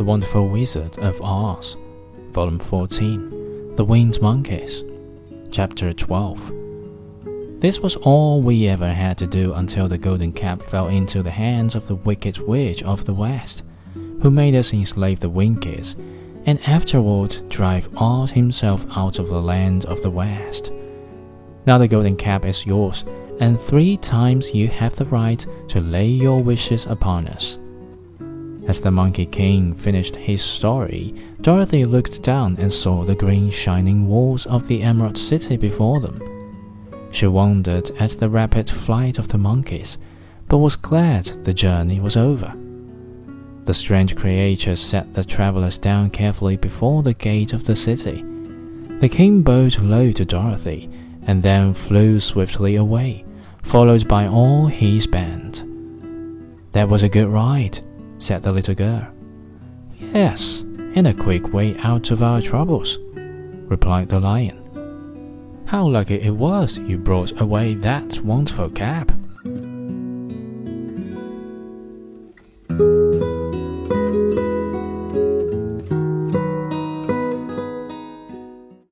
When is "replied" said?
63.14-64.08